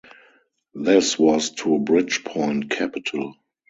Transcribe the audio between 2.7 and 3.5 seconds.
Capital.